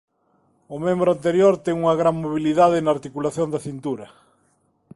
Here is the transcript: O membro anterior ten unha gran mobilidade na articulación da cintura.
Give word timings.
O 0.75 0.77
membro 0.85 1.09
anterior 1.15 1.53
ten 1.65 1.75
unha 1.83 1.95
gran 2.01 2.15
mobilidade 2.23 2.77
na 2.83 2.91
articulación 2.97 3.47
da 3.51 3.63
cintura. 3.67 4.07